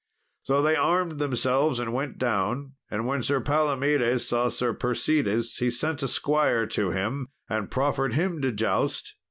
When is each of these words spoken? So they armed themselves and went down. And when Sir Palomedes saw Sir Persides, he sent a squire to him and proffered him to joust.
So 0.41 0.63
they 0.63 0.75
armed 0.75 1.19
themselves 1.19 1.79
and 1.79 1.93
went 1.93 2.17
down. 2.17 2.73
And 2.89 3.05
when 3.05 3.21
Sir 3.21 3.39
Palomedes 3.39 4.27
saw 4.27 4.49
Sir 4.49 4.73
Persides, 4.73 5.57
he 5.57 5.69
sent 5.69 6.01
a 6.01 6.07
squire 6.07 6.65
to 6.65 6.89
him 6.89 7.27
and 7.47 7.69
proffered 7.69 8.13
him 8.15 8.41
to 8.41 8.51
joust. 8.51 9.13